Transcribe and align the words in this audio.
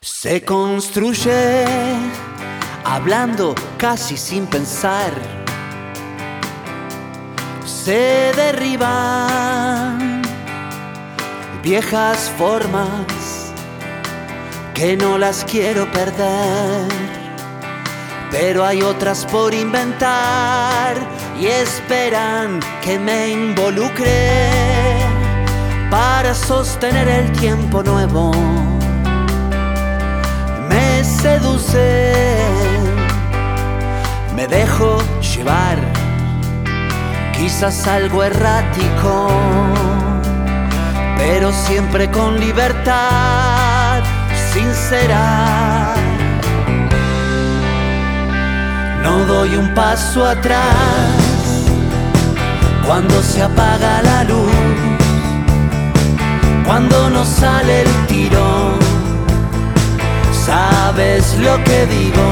Se 0.00 0.44
construye 0.44 1.64
hablando 2.84 3.54
casi 3.78 4.16
sin 4.16 4.46
pensar. 4.46 5.12
Se 7.64 8.32
derriban 8.36 10.22
viejas 11.62 12.30
formas 12.36 13.52
que 14.74 14.96
no 14.96 15.18
las 15.18 15.44
quiero 15.44 15.90
perder. 15.90 16.88
Pero 18.30 18.64
hay 18.64 18.82
otras 18.82 19.24
por 19.24 19.54
inventar 19.54 20.96
y 21.40 21.46
esperan 21.46 22.60
que 22.82 22.98
me 22.98 23.28
involucre 23.30 24.60
para 25.90 26.34
sostener 26.34 27.08
el 27.08 27.32
tiempo 27.32 27.82
nuevo 27.82 28.75
seduce, 31.06 32.36
me 34.34 34.46
dejo 34.46 34.98
llevar, 35.20 35.78
quizás 37.36 37.86
algo 37.86 38.24
errático, 38.24 39.28
pero 41.16 41.52
siempre 41.52 42.10
con 42.10 42.38
libertad 42.40 44.02
sincera. 44.52 45.94
No 49.02 49.24
doy 49.26 49.56
un 49.56 49.72
paso 49.74 50.26
atrás 50.26 50.74
cuando 52.84 53.22
se 53.22 53.42
apaga 53.42 54.02
la 54.02 54.24
luz, 54.24 54.50
cuando 56.66 57.10
no 57.10 57.24
sale 57.24 57.82
el 57.82 58.06
tirón 58.06 58.65
sabes 60.46 61.36
lo 61.38 61.54
que 61.64 61.86
digo 61.86 62.28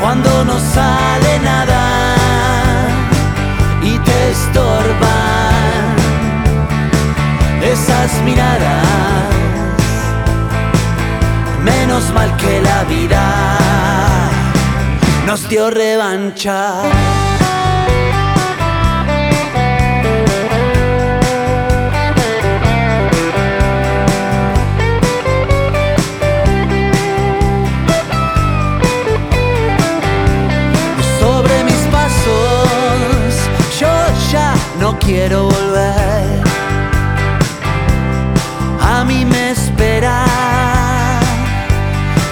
cuando 0.00 0.44
no 0.44 0.56
sale 0.58 1.32
nada 1.42 1.82
y 3.82 3.98
te 3.98 4.30
estorban 4.30 5.84
esas 7.62 8.10
miradas. 8.24 8.86
Menos 11.62 12.12
mal 12.12 12.30
que 12.36 12.60
la 12.60 12.84
vida 12.84 13.24
nos 15.26 15.48
dio 15.48 15.70
revancha. 15.70 16.82
Quiero 35.10 35.48
volver. 35.48 36.40
A 38.80 39.04
mí 39.04 39.24
me 39.24 39.50
espera 39.50 40.24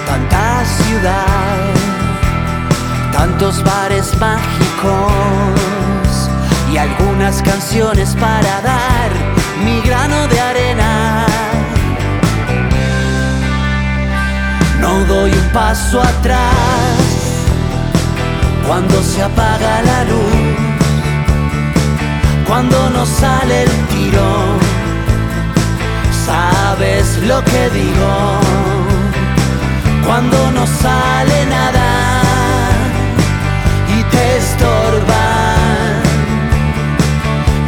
tanta 0.07 0.65
ciudad, 0.79 1.75
tantos 3.13 3.65
bares 3.65 4.17
mágicos 4.19 5.11
y 6.73 6.77
algunas 6.77 7.43
canciones 7.43 8.15
para 8.15 8.61
dar 8.73 9.11
mi 9.65 9.81
grano 9.81 10.29
de 10.29 10.41
arena. 10.41 11.27
No 14.81 15.05
doy 15.13 15.33
un 15.33 15.49
paso 15.53 16.01
atrás 16.01 16.99
cuando 18.69 19.03
se 19.03 19.21
apaga 19.21 19.83
la 19.83 20.05
luz 20.05 20.68
cuando 22.49 22.91
no 22.91 23.05
sale 23.05 23.65
el 23.65 23.71
tiro. 23.89 24.29
Sabes 26.27 27.19
lo 27.27 27.45
que 27.45 27.71
digo 27.71 28.41
cuando 30.05 30.51
no 30.53 30.67
sale 30.67 31.47
nada 31.47 31.91
y 33.97 34.03
te 34.05 34.37
estorban 34.39 36.03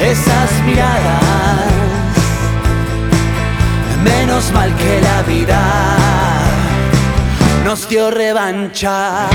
esas 0.00 0.50
miradas. 0.66 1.70
Menos 4.02 4.50
mal 4.52 4.74
que 4.76 5.00
la 5.02 5.22
vida 5.22 5.60
nos 7.64 7.88
dio 7.88 8.10
revancha. 8.10 9.28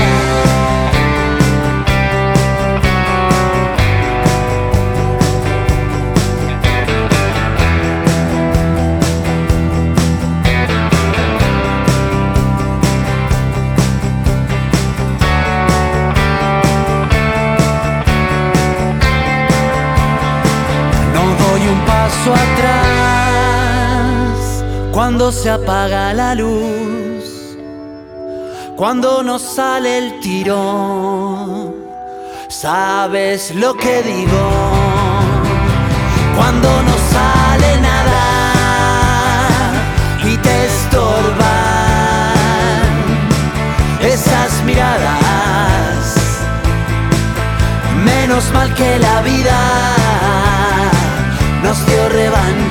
Atrás 22.32 23.86
cuando 24.92 25.30
se 25.30 25.50
apaga 25.50 26.14
la 26.14 26.34
luz, 26.34 27.58
cuando 28.76 29.22
no 29.22 29.38
sale 29.38 29.98
el 29.98 30.20
tiro, 30.20 31.74
sabes 32.48 33.54
lo 33.54 33.74
que 33.74 34.02
digo, 34.02 34.50
cuando 36.34 36.68
no 36.82 36.94
sale 37.12 37.80
nada 37.80 38.24
y 40.24 40.36
te 40.38 40.66
estorban 40.66 41.46
esas 44.00 44.62
miradas, 44.64 46.16
menos 48.02 48.50
mal 48.52 48.72
que 48.74 48.98
la 48.98 49.20
vida 49.20 50.05
nos 51.76 51.86
dio 51.86 52.08
revancha 52.08 52.65